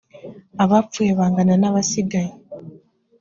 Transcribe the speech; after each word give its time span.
abapfuye 0.63 1.11
bangana 1.19 1.53
nabasigaye. 1.61 2.31